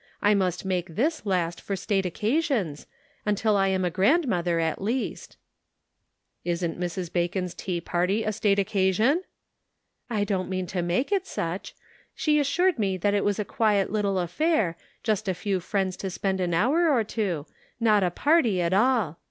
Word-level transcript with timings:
I 0.19 0.33
must 0.33 0.65
make 0.65 0.95
this 0.95 1.27
last 1.27 1.61
for 1.61 1.75
state 1.75 2.05
occa 2.05 2.43
sions, 2.43 2.87
until 3.23 3.55
I 3.55 3.67
am 3.67 3.85
a 3.85 3.91
grandmother 3.91 4.59
at 4.59 4.81
least." 4.81 5.37
106 6.41 6.55
The 6.55 6.71
Pocket 6.71 6.75
Measure. 6.75 6.79
"Isn't 6.79 6.79
Mrs. 6.79 7.13
Bacon's 7.13 7.53
tea 7.53 7.81
party 7.81 8.23
a 8.23 8.31
state 8.31 8.57
occa 8.57 8.93
sion?"" 8.95 9.21
I 10.19 10.23
don't 10.23 10.49
mean 10.49 10.65
to 10.65 10.81
make 10.81 11.11
it 11.11 11.27
such. 11.27 11.75
She 12.15 12.39
as 12.39 12.47
sured 12.47 12.79
me 12.79 12.95
it 12.95 13.23
was 13.23 13.37
a 13.37 13.45
quiet 13.45 13.91
little 13.91 14.17
affair, 14.17 14.75
just 15.03 15.27
a 15.27 15.35
few 15.35 15.59
friends 15.59 15.95
to 15.97 16.09
spend 16.09 16.41
an 16.41 16.55
hour 16.55 16.89
or 16.89 17.03
two, 17.03 17.45
not 17.79 18.01
a 18.01 18.09
party 18.09 18.59
at 18.59 18.73
all. 18.73 19.19